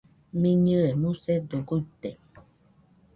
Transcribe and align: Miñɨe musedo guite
Miñɨe 0.41 0.89
musedo 1.01 1.55
guite 1.67 2.09